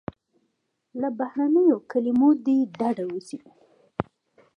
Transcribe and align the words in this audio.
له 0.99 1.07
بهرنیو 1.19 1.77
کلیمو 1.91 2.29
دې 2.45 2.57
ډډه 2.77 3.05
وسي. 3.11 3.39